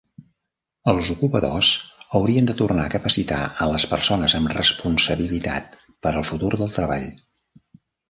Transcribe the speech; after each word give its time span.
Els 0.93 1.11
ocupadors 1.15 1.69
haurien 2.21 2.49
de 2.51 2.57
tornar 2.63 2.87
a 2.87 2.93
capacitar 2.95 3.39
a 3.45 3.69
les 3.75 3.87
persones 3.95 4.37
amb 4.41 4.53
responsabilitat 4.61 5.81
per 5.95 6.19
al 6.19 6.31
futur 6.35 6.55
del 6.59 6.79
treball. 6.83 7.11